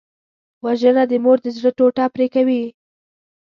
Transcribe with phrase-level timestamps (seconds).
[0.63, 2.63] وژنه د مور د زړه ټوټه پرې کوي